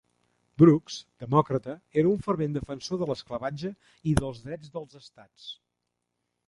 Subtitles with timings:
[0.61, 3.73] Brooks, demòcrata, era un fervent defensor de l'esclavatge
[4.13, 5.51] i dels drets dels estats.